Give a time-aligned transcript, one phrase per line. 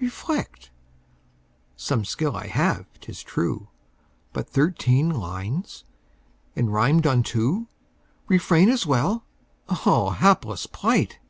[0.00, 0.72] Reflect.
[1.76, 3.68] Some skill I have, 'tis true;
[4.32, 5.84] But thirteen lines!
[6.56, 7.68] and rimed on two!
[8.26, 9.22] "Refrain" as well.
[9.68, 11.20] Ah, Hapless plight!